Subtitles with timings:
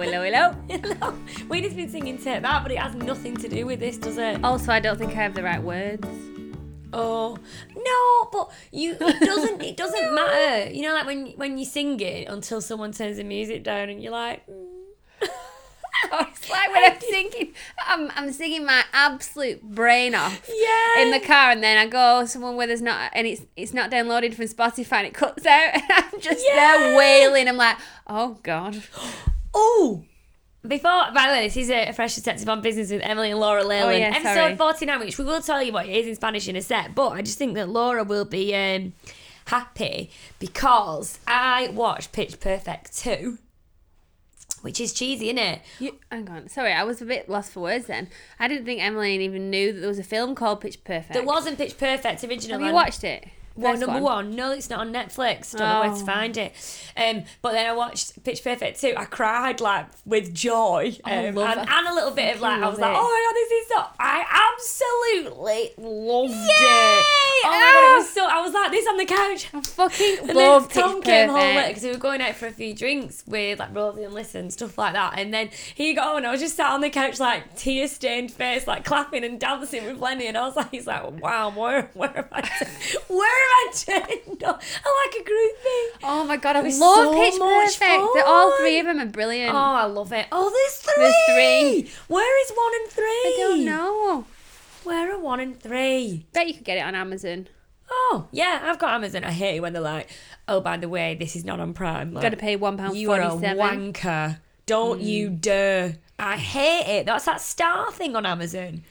[0.00, 0.94] hello, hello, hello.
[1.00, 1.18] Hello.
[1.48, 4.42] Wayne's been singing Take That, but it has nothing to do with this, does it?
[4.44, 6.06] Also, I don't think I have the right words.
[6.92, 7.36] Oh
[7.76, 10.70] no, but you it doesn't it doesn't matter.
[10.70, 14.02] You know, like when when you sing it until someone turns the music down and
[14.02, 14.66] you're like, mm.
[16.12, 17.54] It's like when I'm singing,
[17.86, 22.24] I'm, I'm singing my absolute brain off yeah, in the car, and then I go
[22.24, 25.74] someone where there's not, and it's it's not downloaded from Spotify, and it cuts out,
[25.74, 26.54] and I'm just Yeah.
[26.54, 27.48] there wailing.
[27.48, 28.80] I'm like, oh god,
[29.60, 30.04] Oh.
[30.66, 33.64] Before, by the way, this is a Fresh Perspective on Business with Emily and Laura
[33.64, 33.94] Leyland.
[33.94, 34.56] Oh, yeah, episode sorry.
[34.56, 37.10] 49, which we will tell you what it is in Spanish in a sec, but
[37.10, 38.92] I just think that Laura will be um,
[39.46, 43.38] happy because I watched Pitch Perfect 2,
[44.62, 45.60] which is cheesy, isn't it?
[45.78, 48.08] you, hang on, sorry, I was a bit lost for words then.
[48.38, 51.14] I didn't think Emily even knew that there was a film called Pitch Perfect.
[51.14, 52.62] There wasn't Pitch Perfect originally.
[52.62, 53.28] Have you watched it?
[53.58, 54.34] Well, number one.
[54.36, 55.56] no, it's not on Netflix.
[55.56, 56.06] Don't know where to Oh.
[56.06, 56.52] find it.
[56.96, 58.94] Um, but then I watched Pitch Perfect 2.
[58.96, 62.78] I cried like with joy, um, and, and, a little bit of like, I was
[62.78, 63.84] like, oh my god, this is so.
[64.00, 66.38] I absolutely loved Yay!
[66.38, 67.04] it.
[67.44, 68.26] Oh my god, it was so.
[68.26, 69.48] I was like this on the couch.
[69.54, 71.68] I fucking And love then Tom Pitch came home Perfect.
[71.68, 74.52] because we were going out for a few drinks with like Rosie and Lissa and
[74.52, 75.14] stuff like that.
[75.18, 77.86] And then he got home and I was just sat on the couch like tear
[77.88, 80.26] stained face, like clapping and dancing with Lenny.
[80.26, 82.42] And I was like, he's like, wow, where where am I?
[83.08, 84.62] Where I turned up?
[84.84, 86.00] I like a groupie.
[86.04, 88.14] Oh my god, I love so Pitch Perfect.
[88.14, 89.54] They're all three of them are brilliant.
[89.54, 90.26] Oh, I love it.
[90.32, 91.02] Oh, there's three.
[91.02, 91.92] There's three.
[92.08, 93.04] Where is one and three?
[93.04, 94.24] I don't know.
[94.84, 96.26] Where are one and three?
[96.32, 97.48] Bet you could get it on Amazon.
[97.90, 99.24] Oh, yeah, I've got Amazon.
[99.24, 100.10] I hate it when they're like,
[100.46, 102.12] oh, by the way, this is not on Prime.
[102.12, 104.38] Like, Got to pay one pound You are a wanker.
[104.66, 105.40] Don't you mm.
[105.40, 105.96] dare.
[106.18, 107.06] I hate it.
[107.06, 108.82] That's that star thing on Amazon.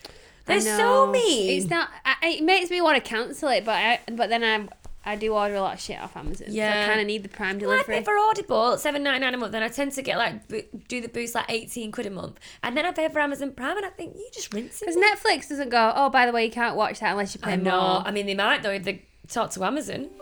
[0.48, 1.60] They're so mean.
[1.62, 1.90] It's not.
[2.06, 4.68] I, it makes me want to cancel it, but I, but then I
[5.10, 6.48] I do order a lot of shit off Amazon.
[6.48, 6.84] so Yeah.
[6.84, 9.38] I kind of need the Prime Well, I pay for Audible seven ninety nine a
[9.38, 12.10] month, and I tend to get like bo- do the boost like eighteen quid a
[12.10, 14.88] month, and then I pay for Amazon Prime, and I think you just rinse it.
[14.88, 15.94] Because Netflix doesn't go.
[15.96, 17.80] Oh, by the way, you can't watch that unless you pay I know.
[17.80, 18.02] more.
[18.08, 20.10] I mean, they might though if they talk to Amazon.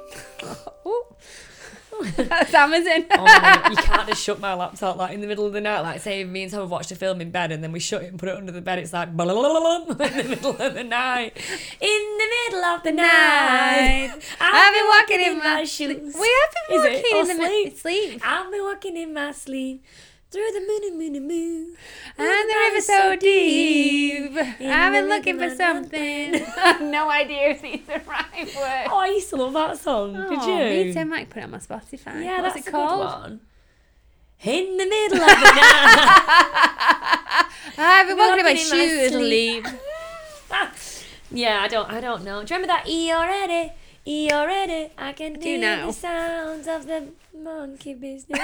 [2.16, 3.06] That's Amazon.
[3.12, 5.82] Oh my, you can't just shut my laptop like in the middle of the night.
[5.82, 8.04] Like say me and Tom have watched a film in bed and then we shut
[8.04, 8.80] it and put it under the bed.
[8.80, 11.38] It's like blah, blah, blah, blah, in the middle of the night.
[11.82, 16.16] In the middle of the night, I've been walking in my shoes.
[16.20, 18.22] We have been walking in the sleep.
[18.24, 19.84] I've been walking in my sleep
[20.36, 21.76] through the moon and moon and moon.
[22.18, 24.32] And the river's so deep.
[24.62, 26.32] I've been looking for something.
[26.92, 28.90] no idea if these are right words.
[28.92, 30.14] Oh, I used to love that song.
[30.14, 30.86] Did Oh, you?
[30.88, 31.00] Me too.
[31.00, 32.24] I might put it on my Spotify.
[32.24, 33.00] Yeah, What's that's it a called?
[33.00, 33.40] good one.
[34.44, 37.46] In the middle of the night.
[37.78, 39.68] I've been walking in my Walking in my shoes, sleep.
[41.32, 42.44] yeah, I don't I don't know.
[42.44, 43.72] Do you remember that E already?
[44.06, 44.92] E already.
[44.98, 45.88] I can hear now.
[45.88, 48.40] the sounds of the monkey business.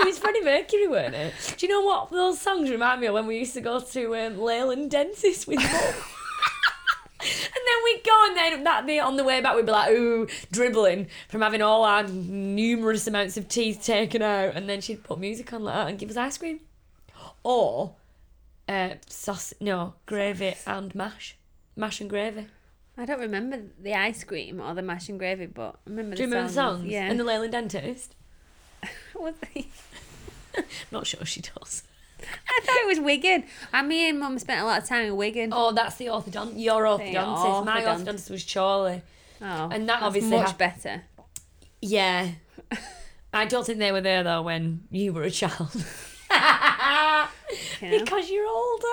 [0.00, 1.34] It was Freddie Mercury, weren't it?
[1.56, 4.16] Do you know what those songs remind me of when we used to go to
[4.16, 5.94] um, Leyland Dentist with mum?
[7.18, 7.30] And
[7.66, 10.28] then we'd go and then that be on the way back we'd be like, ooh,
[10.52, 14.54] dribbling from having all our numerous amounts of teeth taken out.
[14.54, 16.60] And then she'd put music on like that and give us ice cream.
[17.42, 17.94] Or
[18.68, 21.36] uh, sauce, no, gravy and mash.
[21.74, 22.46] Mash and gravy.
[22.98, 26.22] I don't remember the ice cream or the mash and gravy, but I remember Do
[26.22, 26.80] you the remember the songs.
[26.80, 26.90] songs?
[26.92, 27.06] Yeah.
[27.10, 28.14] And the Leyland Dentist?
[29.14, 29.68] Was they-
[30.90, 31.82] Not sure she does.
[32.20, 33.44] I thought it was Wigan.
[33.74, 35.50] And me and Mum spent a lot of time in Wigan.
[35.52, 36.54] Oh, that's the orthodontist.
[36.56, 37.64] Your orthodontist.
[37.66, 38.04] My orthodontist.
[38.04, 39.02] orthodontist was Charlie.
[39.42, 41.02] Oh, and that that's obviously much hap- better.
[41.82, 42.30] Yeah.
[43.34, 45.68] I don't think they were there though when you were a child.
[47.80, 47.98] You know?
[48.04, 48.86] Because you're older.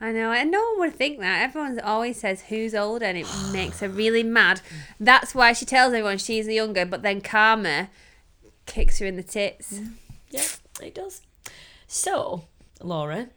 [0.00, 1.42] I know, and no one would think that.
[1.42, 4.60] Everyone always says who's older, and it makes her really mad.
[5.00, 7.88] That's why she tells everyone she's the younger, but then Karma
[8.68, 9.74] kicks her in the tits.
[9.74, 9.92] Mm-hmm.
[10.30, 10.44] Yeah,
[10.86, 11.22] it does.
[11.86, 12.44] So,
[12.82, 13.28] Laura,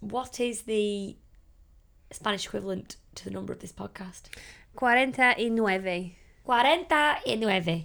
[0.00, 1.16] what is the
[2.10, 4.22] Spanish equivalent to the number of this podcast?
[4.76, 6.16] Cuarenta y nueve.
[6.46, 7.84] Cuarenta y nueve.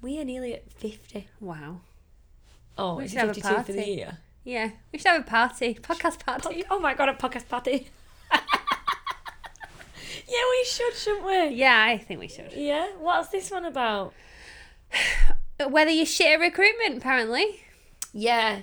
[0.00, 1.28] We are nearly at 50.
[1.40, 1.80] Wow.
[2.76, 3.90] Oh, We should have a 52 for the party.
[3.92, 4.18] year.
[4.44, 6.64] Yeah, we should have a party, podcast Pod- party.
[6.70, 7.88] oh my god, a podcast party.
[8.32, 8.40] yeah,
[10.50, 11.48] we should, shouldn't we?
[11.56, 12.52] Yeah, I think we should.
[12.52, 14.12] Yeah, what's this one about?
[15.58, 17.60] Whether you shit at recruitment, apparently.
[18.12, 18.62] Yeah,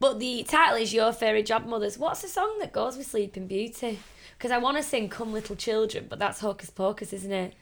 [0.00, 1.98] but the title is Your Fairy Job Mothers.
[1.98, 3.98] What's the song that goes with Sleeping Beauty?
[4.36, 7.54] Because I want to sing Come Little Children, but that's Hocus Pocus, isn't it?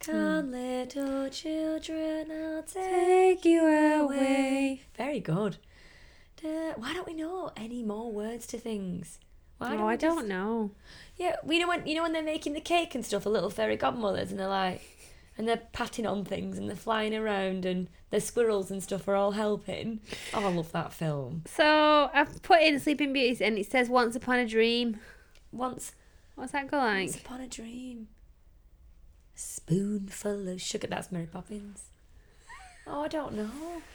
[0.00, 0.52] Come hmm.
[0.52, 4.82] little children, I'll take you away.
[4.96, 5.56] Very good.
[6.42, 9.18] Da- Why don't we know any more words to things?
[9.58, 10.72] Why oh, we I just- don't know.
[11.16, 13.50] Yeah, we know when you know when they're making the cake and stuff, the little
[13.50, 14.82] fairy godmothers, and they're like,
[15.36, 19.16] and they're patting on things and they're flying around and the squirrels and stuff are
[19.16, 20.00] all helping.
[20.32, 21.42] Oh, I love that film.
[21.46, 24.98] So I've put in Sleeping Beauties and it says Once Upon a Dream.
[25.52, 25.92] Once,
[26.36, 26.98] What's that go like?
[27.06, 28.08] once upon a dream,
[29.36, 30.86] a spoonful of sugar.
[30.88, 31.84] That's Mary Poppins.
[32.86, 33.48] Oh, I don't know.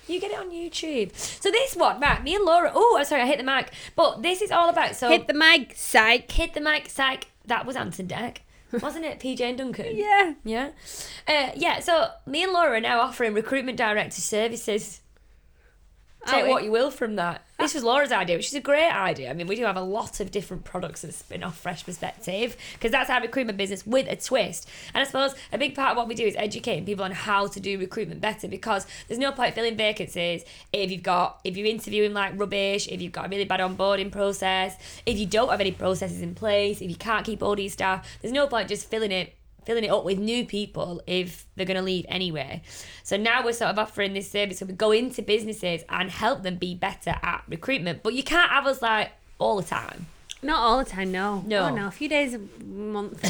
[0.07, 1.15] You get it on YouTube.
[1.15, 2.24] So this one, right?
[2.24, 2.71] Me and Laura.
[2.74, 3.71] Oh, I'm sorry, I hit the mic.
[3.95, 4.95] But this is all about.
[4.95, 6.31] So Hit the mic, psych.
[6.31, 7.27] hit the mic, psych.
[7.45, 8.38] That was Ant and Dec,
[8.81, 9.19] wasn't it?
[9.19, 9.95] PJ and Duncan.
[9.95, 10.33] Yeah.
[10.44, 10.69] Yeah.
[11.27, 15.01] Uh, yeah, so me and Laura are now offering recruitment director services.
[16.27, 17.45] Take what you will from that.
[17.59, 19.29] This was Laura's idea, which is a great idea.
[19.29, 22.56] I mean, we do have a lot of different products that spin off Fresh Perspective
[22.73, 24.69] because that's our recruitment business with a twist.
[24.94, 27.47] And I suppose a big part of what we do is educating people on how
[27.47, 31.67] to do recruitment better because there's no point filling vacancies if you've got, if you're
[31.67, 35.59] interviewing like rubbish, if you've got a really bad onboarding process, if you don't have
[35.59, 38.89] any processes in place, if you can't keep all these staff, there's no point just
[38.89, 39.35] filling it
[39.65, 42.61] filling it up with new people if they're going to leave anyway.
[43.03, 46.44] So now we're sort of offering this service where we go into businesses and help
[46.44, 48.03] them be better at recruitment.
[48.03, 50.07] But you can't have us like all the time.
[50.41, 51.44] Not all the time, no.
[51.45, 51.65] No.
[51.65, 51.88] Oh, no.
[51.88, 53.21] A few days a month.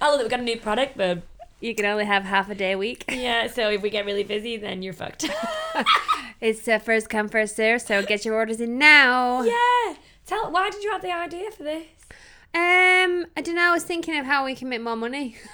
[0.00, 1.22] I love that we've got a new product, but
[1.60, 3.04] you can only have half a day a week.
[3.12, 5.30] yeah, so if we get really busy, then you're fucked.
[6.40, 9.42] It's uh, first come, first serve, so get your orders in now.
[9.42, 9.94] yeah.
[10.26, 11.86] Tell why did you have the idea for this?
[13.44, 13.68] I don't know.
[13.68, 15.36] I was thinking of how we can make more money.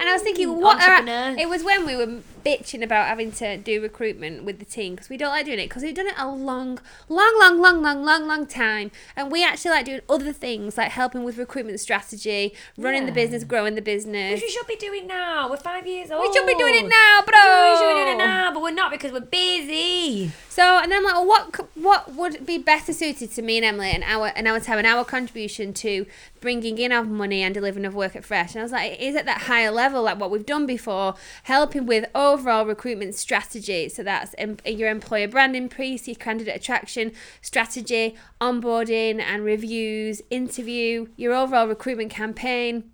[0.00, 1.06] And I was thinking, Mm, what are,
[1.38, 5.08] it was when we were bitching about having to do recruitment with the team because
[5.08, 8.04] we don't like doing it because we've done it a long, long, long, long, long,
[8.04, 12.54] long, long time, and we actually like doing other things like helping with recruitment strategy,
[12.76, 14.34] running the business, growing the business.
[14.34, 15.48] Which we should be doing now.
[15.48, 16.22] We're five years old.
[16.22, 17.72] We should be doing it now, bro.
[17.72, 20.30] We should be doing it now, but we're not because we're busy.
[20.48, 23.64] So, and then I'm like, well, what what would be better suited to me and
[23.64, 26.06] Emily and our and our time and our contribution to
[26.40, 28.54] bringing in our money and delivering of work at Fresh?
[28.54, 31.14] And I was like, it is at that higher level, like what we've done before,
[31.44, 33.88] helping with oh, overall recruitment strategy.
[33.88, 41.06] So that's em- your employer branding piece, your candidate attraction strategy, onboarding and reviews, interview,
[41.16, 42.90] your overall recruitment campaign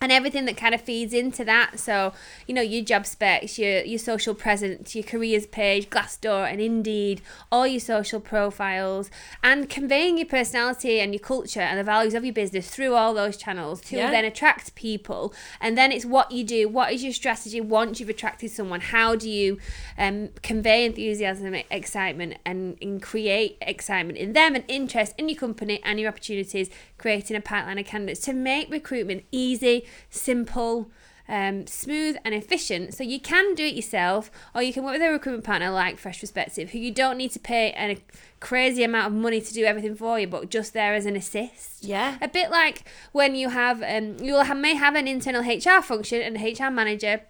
[0.00, 1.80] and everything that kind of feeds into that.
[1.80, 2.12] So,
[2.46, 7.20] you know, your job specs, your your social presence, your careers page, Glassdoor and Indeed,
[7.50, 9.10] all your social profiles,
[9.42, 13.14] and conveying your personality and your culture and the values of your business through all
[13.14, 14.10] those channels to Yeah.
[14.10, 15.34] then attract people.
[15.60, 16.68] And then it's what you do.
[16.68, 18.80] What is your strategy once you've attracted someone?
[18.80, 19.58] How do you
[19.96, 25.80] um, convey enthusiasm, excitement, and, and create excitement in them and interest in your company
[25.84, 30.90] and your opportunities, creating a pipeline of candidates to make recruitment easy, simple,
[31.28, 32.94] um, smooth, and efficient.
[32.94, 35.98] So you can do it yourself, or you can work with a recruitment partner like
[35.98, 37.98] Fresh Perspective, who you don't need to pay a
[38.40, 41.84] crazy amount of money to do everything for you, but just there as an assist.
[41.84, 42.18] Yeah.
[42.20, 46.22] A bit like when you have, um, you have, may have an internal HR function
[46.22, 47.22] and HR manager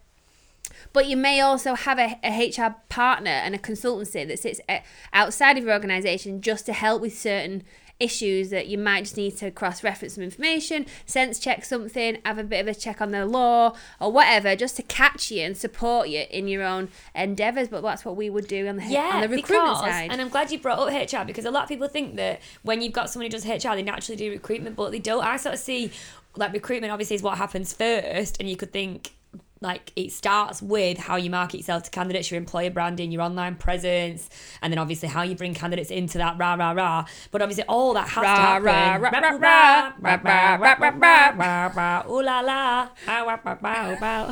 [0.92, 4.78] but you may also have a, a HR partner and a consultancy that sits uh,
[5.12, 7.62] outside of your organization just to help with certain
[8.00, 12.38] issues that you might just need to cross reference some information, sense check something, have
[12.38, 15.56] a bit of a check on the law or whatever, just to catch you and
[15.56, 17.68] support you in your own endeavors.
[17.68, 20.10] But that's what we would do on the, Yeah, on the recruitment because, side.
[20.12, 22.80] and I'm glad you brought up HR because a lot of people think that when
[22.82, 25.24] you've got someone who does HR, they naturally do recruitment, but they don't.
[25.24, 25.90] I sort of see
[26.36, 29.12] like recruitment obviously is what happens first, and you could think
[29.60, 33.56] like it starts with how you market yourself to candidates, your employer branding, your online
[33.56, 34.28] presence,
[34.62, 37.04] and then obviously how you bring candidates into that rah rah rah.
[37.30, 38.64] But obviously all that has Rah, to happen.
[38.64, 41.72] rah, rah, rah, rah, rah, rah, rah, rah, rah.
[41.74, 43.24] rah, ooh la la, ah,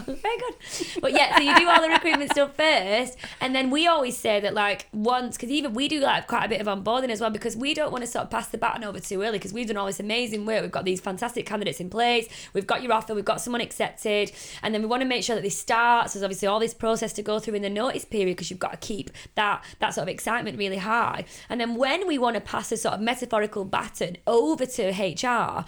[0.07, 0.55] very good.
[1.01, 4.41] But yeah, so you do all the recruitment stuff first, and then we always say
[4.41, 7.31] that like once, because even we do like quite a bit of onboarding as well,
[7.31, 9.67] because we don't want to sort of pass the baton over too early, because we've
[9.67, 10.63] done all this amazing work.
[10.63, 12.29] We've got these fantastic candidates in place.
[12.53, 13.15] We've got your offer.
[13.15, 16.15] We've got someone accepted, and then we want to make sure that this starts.
[16.15, 18.73] There's obviously all this process to go through in the notice period because you've got
[18.73, 21.25] to keep that that sort of excitement really high.
[21.49, 25.65] And then when we want to pass a sort of metaphorical baton over to HR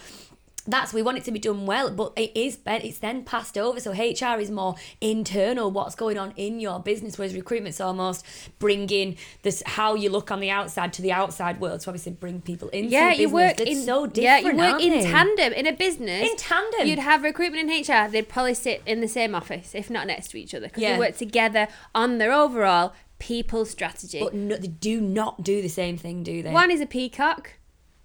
[0.66, 3.80] that's we want it to be done well but it is it's then passed over
[3.80, 8.24] so hr is more internal what's going on in your business whereas recruitment's almost
[8.58, 12.40] bringing this how you look on the outside to the outside world to obviously bring
[12.40, 15.02] people into yeah, the you work in so different yeah, you work in they?
[15.02, 16.28] tandem in a business.
[16.30, 18.10] in tandem You'd have recruitment and HR.
[18.10, 20.92] They'd probably sit in the same office, if not next to each other, because Yeah.
[20.94, 24.20] they work together on their overall people strategy.
[24.20, 27.54] but no, they do not do the same thing do they One is a peacock,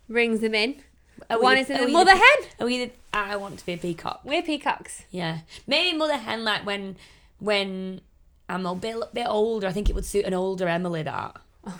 [0.08, 0.82] rings them in.
[1.30, 2.50] Are One the- is a we mother the- hen.
[2.60, 5.04] are we the, i want to be a peacock We're peacocks.
[5.12, 6.96] yeah maybe mother hen like when
[7.40, 8.02] when
[8.50, 11.80] i'm a bit, bit older i think it would suit an older emily that Oh,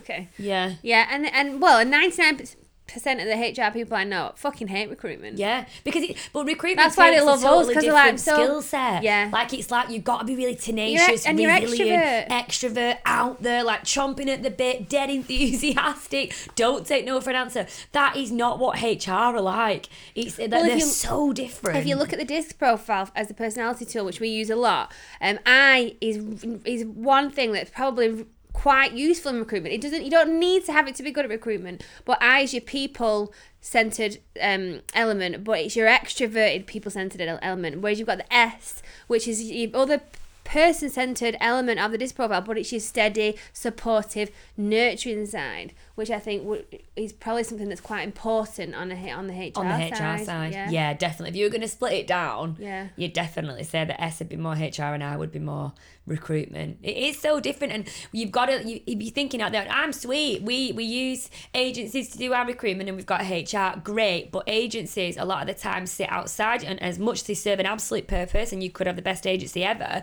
[0.00, 0.28] okay.
[0.38, 2.38] yeah Yeah, and and well, ninety nine
[2.86, 5.38] percent of the HR people I know fucking hate recruitment.
[5.38, 8.18] Yeah, because it, but recruitment That's why they love us, totally 'cause they're different like,
[8.18, 9.02] so- skill set.
[9.02, 9.30] Yeah.
[9.32, 13.64] like it's like you've got to be really tenacious, and you're resilient, extrovert, out there,
[13.64, 16.34] like chomping at the bit, dead enthusiastic.
[16.56, 17.66] Don't take no for an answer.
[17.92, 19.88] That is not what HR are like.
[20.14, 21.78] It's if they're you- so different.
[21.78, 24.56] If you look at the DISC profile as a personality tool, which we use a
[24.56, 26.18] lot, um, I is
[26.64, 29.74] is one thing that's probably quite useful in recruitment.
[29.74, 32.40] It doesn't you don't need to have it to be good at recruitment, but I
[32.40, 37.82] is your people centered um, element, but it's your extroverted people centered element.
[37.82, 40.00] Whereas you've got the S, which is your other
[40.44, 46.10] person centered element of the DISC profile, but it's your steady, supportive, nurturing side, which
[46.10, 49.68] I think would, is probably something that's quite important on a on the HR on
[49.68, 50.26] the HR side.
[50.26, 50.70] side, Yeah.
[50.70, 50.94] yeah.
[50.94, 51.30] definitely.
[51.30, 52.88] If you were going to split it down, Yeah.
[52.96, 55.72] you'd definitely say that S would be more HR and I would be more
[56.06, 56.78] recruitment.
[56.82, 58.62] It is so different, and you've got to.
[58.62, 60.42] You, if you're thinking out there, I'm sweet.
[60.42, 63.80] We we use agencies to do our recruitment, and we've got HR.
[63.80, 67.34] Great, but agencies a lot of the time sit outside, and as much as they
[67.34, 70.02] serve an absolute purpose, and you could have the best agency ever.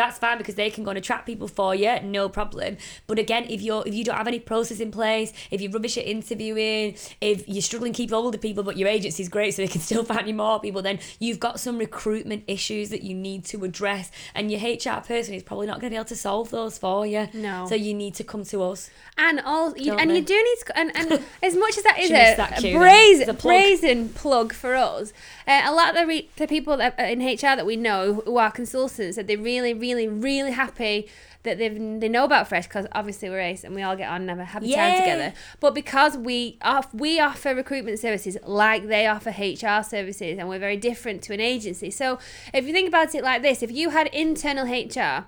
[0.00, 2.78] That's fine because they can go and attract people for you, no problem.
[3.06, 5.98] But again, if you're if you don't have any process in place, if you're rubbish
[5.98, 9.60] at interviewing, if you're struggling to keep hold of people, but your agency's great so
[9.60, 13.14] they can still find you more people, then you've got some recruitment issues that you
[13.14, 16.16] need to address, and your HR person is probably not going to be able to
[16.16, 17.28] solve those for you.
[17.34, 17.66] No.
[17.68, 18.88] So you need to come to us.
[19.18, 20.16] And all, you, and they?
[20.16, 23.28] you do need to, and, and as much as that is a, that cue brazen,
[23.28, 23.52] a plug.
[23.52, 25.12] brazen plug for us,
[25.46, 28.22] uh, a lot of the, re- the people that, uh, in HR that we know
[28.24, 31.08] who are consultants that they're really, really, really happy
[31.42, 34.22] that they they know about Fresh because obviously we're ace and we all get on
[34.22, 35.32] and have a happy time together.
[35.58, 40.58] But because we off, we offer recruitment services like they offer HR services, and we're
[40.58, 41.90] very different to an agency.
[41.90, 42.18] So
[42.52, 45.26] if you think about it like this, if you had internal HR,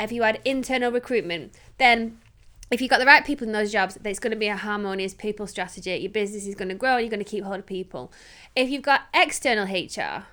[0.00, 2.18] if you had internal recruitment, then
[2.70, 5.12] if you've got the right people in those jobs, it's going to be a harmonious
[5.12, 5.94] people strategy.
[5.94, 8.10] Your business is going to grow and you're going to keep hold of people.
[8.56, 10.24] If you've got external HR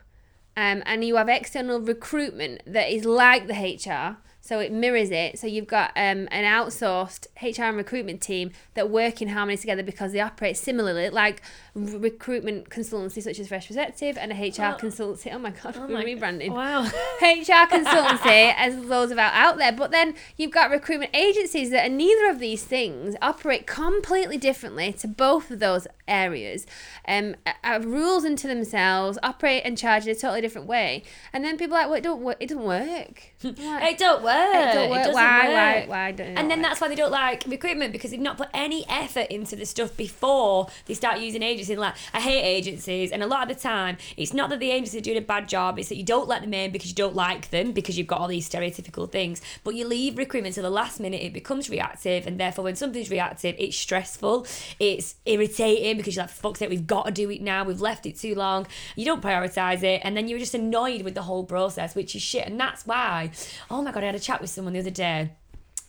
[0.59, 5.39] um, and you have external recruitment that is like the HR, so it mirrors it.
[5.39, 9.83] So you've got um, an outsourced HR and recruitment team that work in harmony together
[9.83, 11.41] because they operate similarly, like
[11.87, 15.33] recruitment consultancy such as Fresh Perspective and a HR consultancy.
[15.33, 16.51] Oh my God, we're my- rebranding.
[16.51, 16.83] Wow.
[17.21, 19.71] HR consultancy, as loads of out out there.
[19.71, 24.93] But then you've got recruitment agencies that are neither of these things, operate completely differently
[24.93, 26.65] to both of those areas,
[27.07, 31.03] um, have rules into themselves, operate and charge in a totally different way.
[31.33, 32.37] And then people are like, well, it don't work.
[32.39, 33.23] It doesn't work.
[33.69, 34.35] Like, It don't work.
[34.55, 34.99] it don't work.
[34.99, 35.47] doesn't Why?
[35.47, 35.53] work.
[35.55, 35.85] Why?
[35.87, 36.37] Why don't?
[36.37, 36.67] And then work?
[36.69, 39.95] that's why they don't like recruitment because they've not put any effort into the stuff
[39.95, 41.68] before they start using agencies.
[41.77, 44.97] Like I hate agencies, and a lot of the time it's not that the agency
[44.97, 47.15] are doing a bad job; it's that you don't let them in because you don't
[47.15, 49.41] like them because you've got all these stereotypical things.
[49.63, 53.09] But you leave recruitment to the last minute; it becomes reactive, and therefore when something's
[53.09, 54.47] reactive, it's stressful,
[54.79, 57.63] it's irritating because you're like, "Fuck it, we've got to do it now.
[57.63, 61.15] We've left it too long." You don't prioritize it, and then you're just annoyed with
[61.15, 62.45] the whole process, which is shit.
[62.47, 63.31] And that's why.
[63.69, 65.31] Oh my god, I had a chat with someone the other day.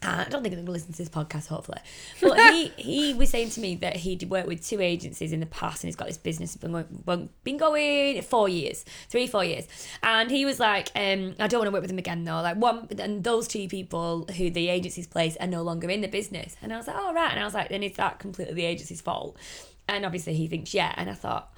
[0.02, 1.78] I don't think they're going to listen to this podcast, hopefully.
[2.22, 5.46] But he, he was saying to me that he'd worked with two agencies in the
[5.46, 9.68] past and he's got this business been going, been going four years, three, four years.
[10.02, 12.40] And he was like, um, I don't want to work with them again though.
[12.40, 16.08] Like one, and those two people who the agencies place are no longer in the
[16.08, 16.56] business.
[16.62, 17.32] And I was like, oh, right.
[17.32, 19.36] And I was like, then is that completely the agency's fault?
[19.86, 20.94] And obviously he thinks, yeah.
[20.96, 21.52] And I thought,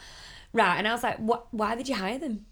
[0.52, 0.76] right.
[0.78, 1.46] And I was like, what?
[1.52, 2.46] why did you hire them?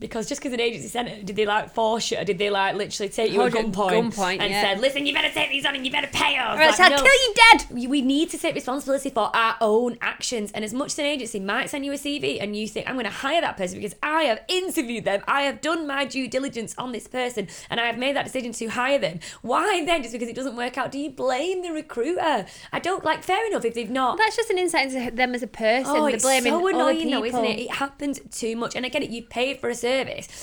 [0.00, 2.18] Because just because an agency sent it, did they like force you?
[2.18, 4.62] Or did they like literally take you at Hold you at gunpoint, gunpoint, and yeah.
[4.62, 6.58] said, "Listen, you better take these on and you better pay us"?
[6.58, 7.66] Or else I'll kill you dead.
[7.70, 10.52] We- We need to take responsibility for our own actions.
[10.52, 12.94] And as much as an agency might send you a CV and you think, I'm
[12.94, 16.28] going to hire that person because I have interviewed them, I have done my due
[16.28, 19.20] diligence on this person, and I have made that decision to hire them.
[19.42, 22.46] Why then, just because it doesn't work out, do you blame the recruiter?
[22.72, 24.16] I don't like, fair enough if they've not.
[24.18, 25.92] That's just an insight into them as a person.
[25.94, 27.58] Oh, They're it's blaming so annoying though, isn't it?
[27.58, 28.74] It happens too much.
[28.76, 29.89] And I get it, you paid for a service,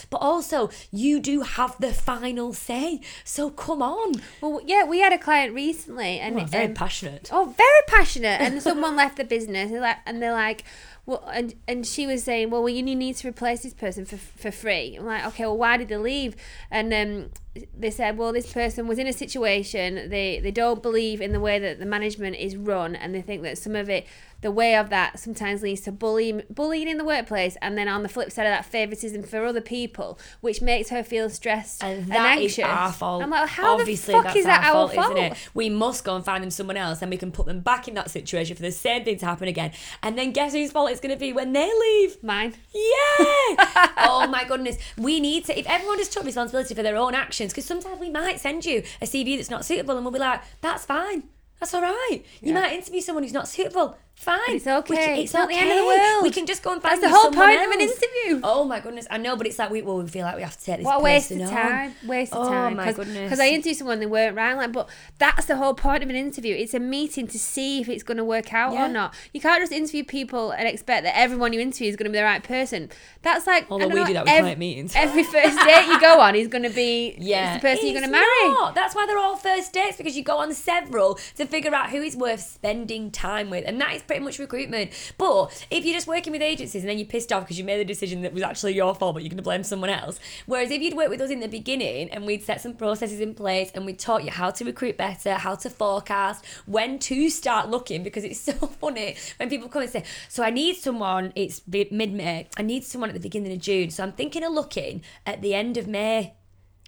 [0.09, 3.01] but also you do have the final say.
[3.23, 4.13] So come on.
[4.41, 7.29] Well, yeah, we had a client recently, and Oh, very um, passionate.
[7.31, 8.41] Oh, very passionate.
[8.41, 10.63] And someone left the business, and like, and they're like,
[11.05, 14.17] well, and and she was saying, well, well, you need to replace this person for
[14.17, 14.95] for free.
[14.97, 16.35] I'm like, okay, well, why did they leave?
[16.69, 17.29] And um,
[17.77, 20.09] they said, well, this person was in a situation.
[20.09, 23.41] They they don't believe in the way that the management is run, and they think
[23.43, 24.05] that some of it.
[24.41, 28.03] The way of that sometimes leads to bullying, bullying in the workplace, and then on
[28.03, 32.01] the flip side of that, favoritism for other people, which makes her feel stressed and,
[32.03, 32.65] And that is anxious.
[32.65, 33.23] our fault.
[33.23, 35.11] I'm like, how Obviously, the fuck that's is that our, fault?
[35.11, 35.49] isn't it?
[35.55, 37.95] We must go and find them someone else, and we can put them back in
[37.95, 39.71] that situation for the same thing to happen again.
[40.03, 42.23] And then guess whose fault it's going to be when they leave?
[42.23, 42.53] Mine.
[42.75, 43.25] Yeah.
[43.97, 44.77] oh my goodness.
[44.99, 45.57] We need to.
[45.57, 48.83] If everyone just took responsibility for their own actions, because sometimes we might send you
[49.01, 51.23] a CV that's not suitable, and we'll be like, "That's fine.
[51.59, 52.61] That's all right." You Yeah.
[52.61, 53.97] might interview someone who's not suitable.
[54.17, 54.39] Fine.
[54.49, 55.21] It's okay.
[55.23, 56.23] It's not the end of the world.
[56.23, 58.41] We can just go and find That's the whole point of an interview.
[58.43, 60.57] Oh my goodness, I know, but it's like we well, we feel like we have
[60.57, 60.85] to take this.
[60.85, 61.93] What a waste of time.
[62.03, 62.07] on.
[62.09, 62.75] Waste of Oh time.
[62.75, 63.23] my goodness.
[63.23, 64.55] Because I interviewed someone, they weren't right.
[64.55, 66.55] Like, but that's the whole point of an interview.
[66.55, 68.87] It's a meeting to see if it's going to work out Yeah.
[68.87, 69.13] or not.
[69.33, 72.17] You can't just interview people and expect that everyone you interview is going to be
[72.17, 72.89] the right person.
[73.21, 74.93] That's like, Although we know, do that with ev- client meetings.
[74.95, 77.93] Every first date you go on is going to be Yeah, it's the person you're
[78.01, 78.25] going to marry.
[78.47, 78.73] not.
[78.75, 82.01] That's why they're all first dates because you go on several to figure out who
[82.01, 84.91] is worth spending time with, and that is pretty much recruitment.
[85.17, 87.79] But if you're just working with agencies and then you're pissed off because you made
[87.79, 90.19] the decision that was actually your fault, but you're going to blame someone else.
[90.45, 93.33] Whereas if you'd worked with us in the beginning and we'd set some processes in
[93.33, 97.69] place and we taught you how to recruit better, how to forecast, when to start
[97.69, 101.61] looking, because it's so funny when people come and say, "So I need someone." It's
[101.67, 102.47] mid May.
[102.57, 103.89] I need someone at the beginning of June.
[103.89, 106.36] So I'm thinking of looking at the end of May.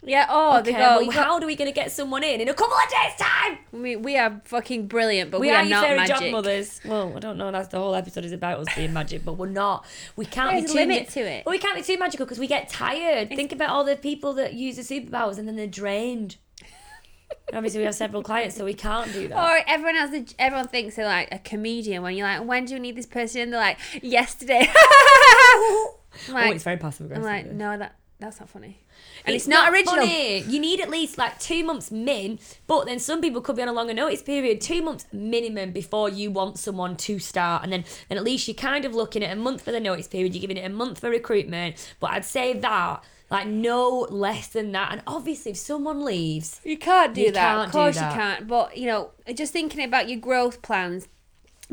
[0.02, 2.40] Yeah, oh, Okay, they go, well, got- how are we going to get someone in
[2.40, 3.58] in a couple of days' time?
[3.72, 6.16] we, we are fucking brilliant, but we, We, are, are, not magic.
[6.16, 6.80] job mothers.
[6.86, 7.52] Well, I don't know.
[7.52, 9.86] That's the whole episode is about us being magic, but we're not.
[10.16, 11.46] We can't There's be too limit ma- to it.
[11.46, 13.30] We can't be too magical because we get tired.
[13.30, 16.38] Think about all the people that use the superpowers and then they're drained.
[17.54, 19.38] Obviously, we have several clients, so we can't do that.
[19.38, 22.04] Or everyone else, everyone thinks they're like a comedian.
[22.04, 23.42] When you're like, when do you need this person?
[23.42, 24.68] And they're like, yesterday.
[26.30, 28.78] I'm oh, it's very passive I'm like, no, that that's not funny.
[29.26, 29.96] And it's, not, original.
[29.96, 30.40] funny.
[30.42, 33.68] You need at least like two months min, but then some people could be on
[33.70, 37.86] a longer notice period, two months minimum before you want someone to start, and then
[38.10, 40.34] then at least you're kind of looking at a month for the notice period.
[40.36, 44.72] You're giving it a month for recruitment, but I'd say that like no less than
[44.74, 44.92] that.
[44.92, 47.40] And obviously, if someone leaves, You can't do You that.
[47.56, 48.12] can't of course that.
[48.14, 48.48] you can't.
[48.48, 51.08] But you know, just thinking about your growth plans.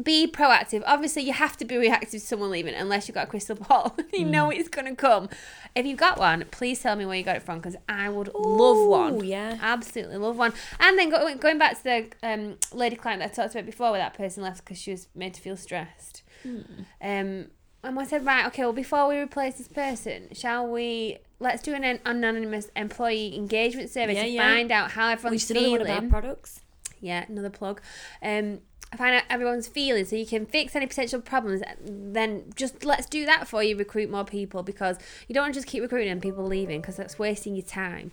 [0.03, 0.83] Be proactive.
[0.87, 3.97] Obviously, you have to be reactive to someone leaving unless you've got a crystal ball.
[4.13, 4.31] you Mm.
[4.31, 5.29] know it's going to come.
[5.75, 8.31] If you've got one, please tell me where you got it from because I would
[8.35, 9.25] love one.
[9.25, 9.57] Yeah.
[9.61, 10.53] Absolutely love one.
[10.81, 13.91] And then go, going back to the um, lady client that I talked about before
[13.93, 16.23] where that person left because she was made to feel stressed.
[16.43, 16.59] Hmm.
[17.01, 17.47] Um,
[17.83, 21.73] and I said, right, okay, well, before we replace this person, shall we, let's do
[21.73, 24.43] an an anonymous employee engagement survey Yeah, to yeah.
[24.55, 26.61] find out how which everyone's is another one of our products.
[27.01, 27.81] Yeah, another plug.
[28.23, 28.61] Um,
[28.97, 31.63] find out everyone's feeling so you can fix any potential problems.
[31.85, 33.77] Then just let's do that for you.
[33.77, 34.97] Recruit more people because
[35.29, 38.13] you don't want to just keep recruiting and people leaving because that's wasting your time.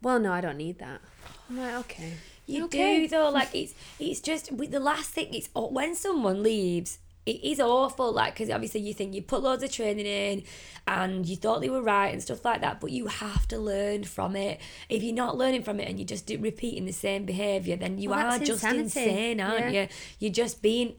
[0.00, 1.00] Well, no, I don't need that.
[1.48, 2.14] I'm like, okay.
[2.46, 3.02] You Okay.
[3.02, 5.32] do though, like it's it's just with the last thing.
[5.32, 8.12] It's oh, when someone leaves, it is awful.
[8.12, 10.42] Like because obviously you think you put loads of training in,
[10.86, 14.04] and you thought they were right and stuff like that, but you have to learn
[14.04, 14.60] from it.
[14.88, 18.10] If you're not learning from it and you're just repeating the same behaviour, then you
[18.10, 18.80] Well, are just insanity.
[18.82, 19.82] insane, aren't Yeah.
[19.82, 19.88] you?
[20.18, 20.96] You're just being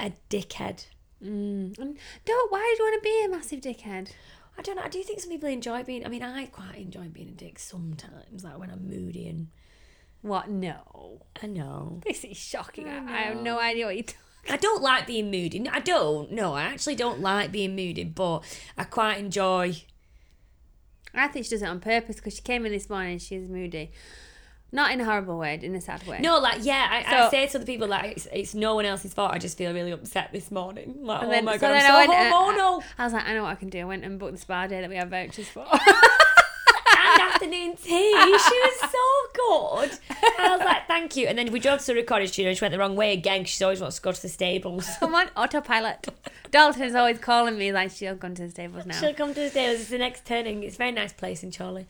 [0.00, 0.86] a dickhead.
[1.22, 1.78] Mm.
[1.78, 2.52] And don't.
[2.52, 4.10] Why do you want to be a massive dickhead?
[4.58, 4.82] I don't know.
[4.82, 6.04] I do think some people enjoy being.
[6.06, 9.48] I mean, I quite enjoy being a dick sometimes, like when I'm moody and
[10.22, 10.48] What?
[10.48, 11.20] No.
[11.42, 12.00] I know.
[12.06, 12.88] This is shocking.
[12.88, 14.20] I I, I have no idea what you're talking.
[14.50, 15.68] I don't like being moody.
[15.68, 16.30] I don't.
[16.32, 18.40] No, I actually don't like being moody, but
[18.78, 19.76] I quite enjoy.
[21.14, 23.38] I think she does it on purpose because she came in this morning and she
[23.38, 23.90] was moody.
[24.72, 26.18] Not in a horrible way, in a sad way.
[26.20, 28.84] No, like yeah, I, I So- say to the people like it's, it's no one
[28.84, 29.32] else's fault.
[29.32, 30.96] I just feel really upset this morning.
[31.02, 32.82] Like And oh then- my so god, I'm I so went, uh, hormonal.
[32.98, 33.78] I was like, I know what I can do.
[33.80, 35.64] I went and booked the spa day that we have vouchers for.
[37.46, 38.12] and afternoon tea.
[38.12, 38.98] She was so
[39.34, 39.98] good.
[40.38, 41.26] I was like, thank you.
[41.26, 43.42] And then we drove to the recording studio and she went the wrong way again
[43.42, 44.88] 'cause she always wants to go to the stables.
[45.00, 46.08] I'm on autopilot.
[46.50, 48.98] Dalton's always calling me like she'll come to the stables now.
[48.98, 49.80] She'll come to the stables.
[49.80, 50.62] It's the next turning.
[50.62, 51.86] It's a very nice place in Chorley.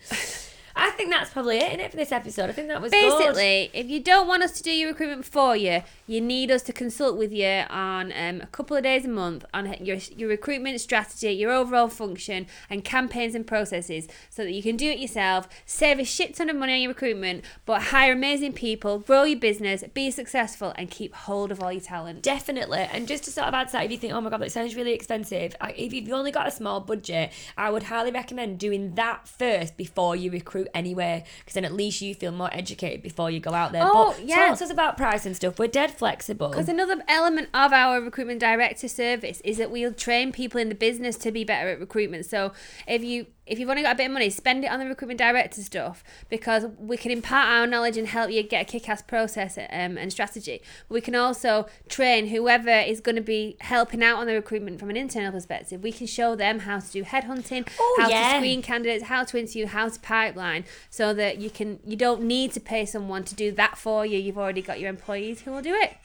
[0.76, 2.50] I think that's probably it, innit, for this episode.
[2.50, 3.18] I think that was good.
[3.18, 6.62] Basically, if you don't want us to do your recruitment for you, you need us
[6.64, 10.28] to consult with you on um, a couple of days a month on your your
[10.28, 14.98] recruitment strategy, your overall function, and campaigns and processes, so that you can do it
[14.98, 19.24] yourself, save a shit ton of money on your recruitment, but hire amazing people, grow
[19.24, 22.22] your business, be successful, and keep hold of all your talent.
[22.22, 22.86] Definitely.
[22.92, 24.52] And just to sort of add to that, if you think, oh my God, that
[24.52, 28.94] sounds really expensive, if you've only got a small budget, I would highly recommend doing
[28.96, 33.30] that first before you recruit anyway, because then at least you feel more educated before
[33.30, 33.82] you go out there.
[33.84, 34.48] Oh, but yeah.
[34.48, 35.58] talk to us about price and stuff.
[35.58, 36.48] We're dead flexible.
[36.48, 40.74] Because another element of our recruitment director service is that we'll train people in the
[40.74, 42.26] business to be better at recruitment.
[42.26, 42.52] So
[42.86, 45.18] if you if you've only got a bit of money, spend it on the recruitment
[45.18, 49.56] director stuff because we can impart our knowledge and help you get a kick-ass process
[49.56, 50.60] um, and strategy.
[50.88, 54.90] We can also train whoever is going to be helping out on the recruitment from
[54.90, 55.82] an internal perspective.
[55.82, 58.32] We can show them how to do headhunting, Oh, how yeah.
[58.32, 62.22] to screen candidates, how to interview, how to pipeline, so that you can you don't
[62.22, 64.18] need to pay someone to do that for you.
[64.18, 65.96] You've already got your employees who will do it.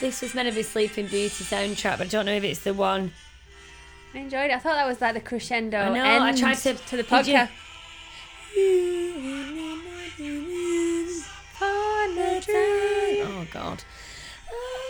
[0.00, 2.74] this was meant to be Sleeping Beauty soundtrack, but I don't know if it's the
[2.74, 3.12] one.
[4.14, 4.54] I enjoyed it.
[4.54, 5.78] I thought that was like the crescendo.
[5.78, 7.48] I know, I tried to- to the podcast.
[12.44, 13.48] Dream.
[13.52, 13.82] God.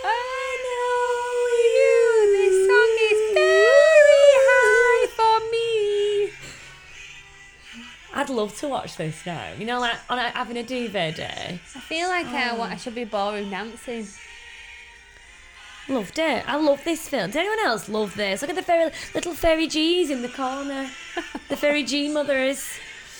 [0.03, 1.97] I know you.
[2.35, 6.31] This song is very high for me.
[8.13, 9.53] I'd love to watch this now.
[9.57, 11.59] You know, like on a, having a duvet day.
[11.75, 14.07] I feel like uh, what I should be ballroom dancing.
[15.87, 16.43] Loved it.
[16.47, 17.31] I love this film.
[17.31, 18.41] Did anyone else love this?
[18.41, 20.89] Look at the fairy, little fairy G's in the corner.
[21.49, 22.67] the fairy G mothers.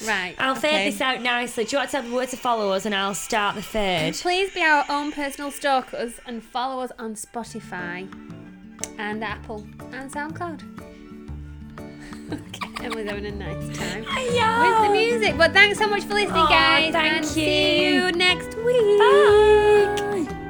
[0.05, 0.35] Right.
[0.39, 1.63] I'll fade this out nicely.
[1.63, 4.15] Do you want to have the word to follow us and I'll start the fade?
[4.15, 8.11] Please be our own personal stalkers and follow us on Spotify
[8.97, 10.63] and Apple and SoundCloud.
[12.33, 15.37] okay, Emily's having a nice time with the music.
[15.37, 16.91] But thanks so much for listening, Aw, guys.
[16.91, 18.05] thank and see you.
[18.05, 18.99] you next week.
[18.99, 20.41] Bye.